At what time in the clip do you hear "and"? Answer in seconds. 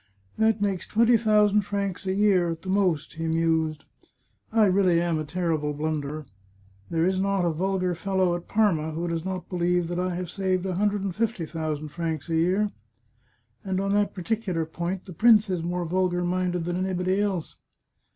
11.03-11.15, 13.63-13.79